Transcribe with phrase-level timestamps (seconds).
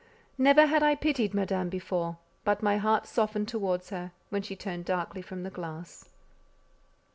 [0.35, 4.85] Never had I pitied Madame before, but my heart softened towards her, when she turned
[4.85, 6.09] darkly from the glass.